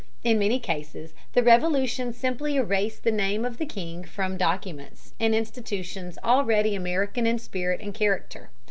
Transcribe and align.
In 0.23 0.39
many 0.39 0.57
cases 0.57 1.13
the 1.33 1.43
Revolution 1.43 2.11
simply 2.11 2.55
erased 2.55 3.03
the 3.03 3.11
name 3.11 3.45
of 3.45 3.57
the 3.59 3.67
king 3.67 4.03
from 4.03 4.35
documents 4.35 5.13
and 5.19 5.35
institutions 5.35 6.17
already 6.23 6.73
American 6.73 7.27
in 7.27 7.37
spirit 7.37 7.81
and 7.81 7.93
character. 7.93 8.49